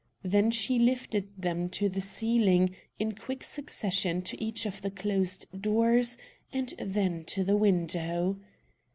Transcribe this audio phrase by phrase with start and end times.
[0.23, 5.45] Then she lifted them to the ceiling, in quick succession to each of the closed
[5.55, 6.17] doors,
[6.51, 8.39] and then to the window.